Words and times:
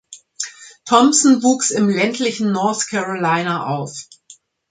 Thompson 0.87 1.43
wuchs 1.43 1.69
im 1.69 1.87
ländlichen 1.87 2.51
North 2.51 2.87
Carolina 2.89 3.67
auf. 3.67 4.07